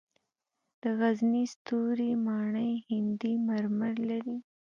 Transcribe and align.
د 0.81 0.83
غزني 0.99 1.43
ستوري 1.53 2.11
ماڼۍ 2.25 2.71
هندي 2.89 3.33
مرمر 3.47 3.93
لري 4.09 4.37